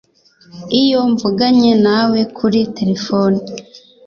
[0.81, 3.39] iyo mvuganye nawe kuri terefone